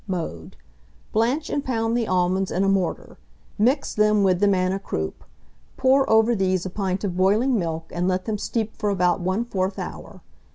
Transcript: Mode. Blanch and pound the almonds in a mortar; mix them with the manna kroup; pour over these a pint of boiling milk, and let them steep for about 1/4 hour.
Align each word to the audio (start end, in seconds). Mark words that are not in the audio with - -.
Mode. 0.07 0.57
Blanch 1.11 1.47
and 1.51 1.63
pound 1.63 1.95
the 1.95 2.07
almonds 2.07 2.49
in 2.49 2.63
a 2.63 2.67
mortar; 2.67 3.19
mix 3.59 3.93
them 3.93 4.23
with 4.23 4.39
the 4.39 4.47
manna 4.47 4.79
kroup; 4.79 5.13
pour 5.77 6.09
over 6.09 6.35
these 6.35 6.65
a 6.65 6.71
pint 6.71 7.03
of 7.03 7.15
boiling 7.15 7.59
milk, 7.59 7.91
and 7.93 8.07
let 8.07 8.25
them 8.25 8.39
steep 8.39 8.75
for 8.75 8.89
about 8.89 9.21
1/4 9.23 9.77
hour. 9.77 10.21